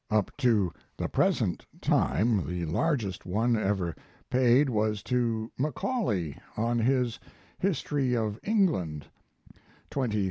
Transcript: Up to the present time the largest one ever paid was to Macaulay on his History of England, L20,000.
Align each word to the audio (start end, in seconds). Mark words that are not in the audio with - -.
Up 0.09 0.31
to 0.37 0.71
the 0.97 1.07
present 1.07 1.63
time 1.79 2.47
the 2.47 2.65
largest 2.65 3.23
one 3.23 3.55
ever 3.55 3.95
paid 4.31 4.67
was 4.67 5.03
to 5.03 5.51
Macaulay 5.59 6.39
on 6.57 6.79
his 6.79 7.19
History 7.59 8.15
of 8.17 8.39
England, 8.41 9.05
L20,000. 9.91 10.19